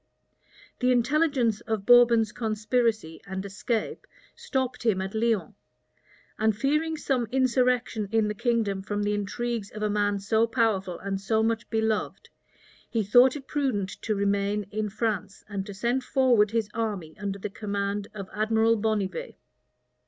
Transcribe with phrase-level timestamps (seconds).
[0.79, 5.53] The intelligence of Bourbon's conspiracy and escape stopped him at Lyons;
[6.39, 10.97] and fearing some insurrection in the kingdom from the intrigues of a man so powerful
[10.97, 12.29] and so much beloved,
[12.89, 17.37] he thought it prudent to remain in France and to send forward his army under
[17.37, 19.35] the command of Admiral Bonnivet.